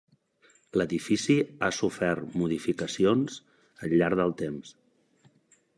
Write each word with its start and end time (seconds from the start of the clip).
L'edifici 0.81 1.35
ha 1.65 1.69
sofert 1.81 2.33
modificacions 2.45 3.37
al 3.87 3.95
llarg 4.01 4.23
del 4.23 4.35
temps. 4.45 4.75